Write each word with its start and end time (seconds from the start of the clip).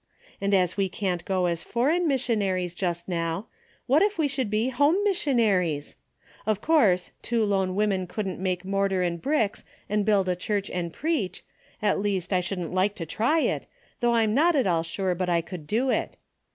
And 0.41 0.51
as 0.55 0.77
we 0.77 0.89
can't 0.89 1.23
go 1.25 1.45
as 1.45 1.61
foreign 1.61 2.07
missionaries 2.07 2.73
just 2.73 3.07
now, 3.07 3.45
what 3.85 4.01
if 4.01 4.17
we 4.17 4.27
should 4.27 4.49
be 4.49 4.69
home 4.69 4.95
missionaries? 5.03 5.95
Of 6.47 6.59
course, 6.59 7.11
two 7.21 7.45
lone 7.45 7.75
women 7.75 8.07
couldn't 8.07 8.43
take 8.43 8.65
mortar 8.65 9.03
and 9.03 9.21
bricks 9.21 9.63
and 9.87 10.03
build 10.03 10.27
a 10.27 10.35
church 10.35 10.71
and 10.71 10.91
preach, 10.91 11.45
at 11.83 11.99
least 11.99 12.33
I 12.33 12.39
shouldn't 12.39 12.73
like 12.73 12.95
to 12.95 13.05
try 13.05 13.41
it, 13.41 13.67
though 13.99 14.15
I'm 14.15 14.33
not 14.33 14.55
at 14.55 14.65
all 14.65 14.81
sure 14.81 15.13
but 15.13 15.29
I 15.29 15.39
could 15.41 15.67
do 15.67 15.91
it. 15.91 16.17